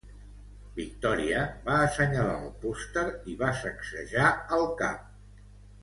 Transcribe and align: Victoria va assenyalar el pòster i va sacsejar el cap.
Victoria 0.79 1.43
va 1.67 1.75
assenyalar 1.89 2.35
el 2.47 2.49
pòster 2.65 3.07
i 3.35 3.39
va 3.45 3.53
sacsejar 3.63 4.35
el 4.61 4.71
cap. 4.85 5.11